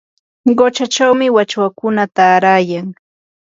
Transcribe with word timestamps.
quchachawmi 0.57 1.27
wachwakuna 1.37 2.03
taarayan. 2.15 2.87